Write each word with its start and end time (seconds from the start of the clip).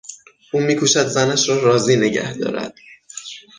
او 0.51 0.59
میکوشد 0.59 1.07
زنش 1.07 1.49
را 1.49 1.63
راضی 1.63 1.95
نگه 1.95 2.33
دارد. 2.33 2.73